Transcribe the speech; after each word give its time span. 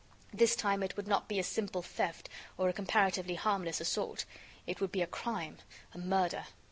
This 0.33 0.55
time, 0.55 0.81
it 0.81 0.97
would 0.97 1.07
not 1.07 1.27
be 1.27 1.37
a 1.37 1.43
simple 1.43 1.83
theft 1.83 2.27
or 2.57 2.67
a 2.69 2.73
comparatively 2.73 3.35
harmless 3.35 3.79
assault; 3.79 4.25
it 4.65 4.81
would 4.81 4.91
be 4.91 5.03
a 5.03 5.05
crime, 5.05 5.59
a 5.93 5.99
murder. 5.99 6.45